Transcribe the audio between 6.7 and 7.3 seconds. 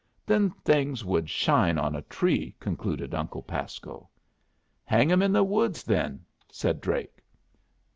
Drake.